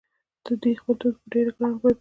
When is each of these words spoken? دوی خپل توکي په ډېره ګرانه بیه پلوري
دوی 0.61 0.73
خپل 0.81 0.95
توکي 0.99 1.19
په 1.21 1.27
ډېره 1.33 1.51
ګرانه 1.55 1.71
بیه 1.79 1.79
پلوري 1.81 1.89